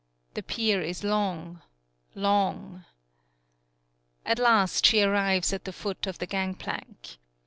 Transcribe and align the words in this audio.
The 0.33 0.41
pier 0.41 0.81
is 0.81 1.03
long 1.03 1.61
long 2.15 2.85
At 4.25 4.39
last 4.39 4.83
she 4.83 5.03
arrives 5.03 5.53
at 5.53 5.65
the 5.65 5.71
foot 5.71 6.07
of 6.07 6.17
the 6.17 6.25
gangplank. 6.25 7.19